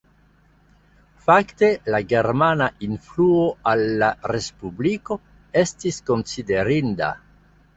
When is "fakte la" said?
1.25-1.99